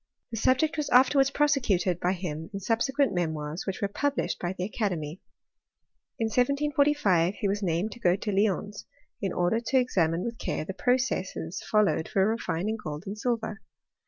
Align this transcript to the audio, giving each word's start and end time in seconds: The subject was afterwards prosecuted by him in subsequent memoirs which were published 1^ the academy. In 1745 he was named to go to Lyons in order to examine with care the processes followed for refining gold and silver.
The 0.31 0.37
subject 0.37 0.77
was 0.77 0.89
afterwards 0.89 1.29
prosecuted 1.29 1.99
by 1.99 2.13
him 2.13 2.49
in 2.55 2.59
subsequent 2.59 3.13
memoirs 3.13 3.67
which 3.67 3.83
were 3.83 3.87
published 3.87 4.39
1^ 4.39 4.55
the 4.57 4.63
academy. 4.63 5.21
In 6.17 6.25
1745 6.25 7.35
he 7.35 7.47
was 7.47 7.61
named 7.61 7.91
to 7.91 7.99
go 7.99 8.15
to 8.15 8.31
Lyons 8.31 8.87
in 9.21 9.31
order 9.31 9.59
to 9.59 9.77
examine 9.77 10.23
with 10.23 10.39
care 10.39 10.65
the 10.65 10.73
processes 10.73 11.61
followed 11.69 12.09
for 12.09 12.27
refining 12.27 12.77
gold 12.83 13.03
and 13.05 13.15
silver. 13.15 13.61